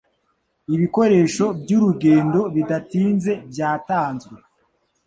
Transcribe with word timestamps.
Ibikoresho 0.75 1.45
byurugendo 1.61 2.39
bidatinze 2.55 3.31
byatanzwe 3.49 4.35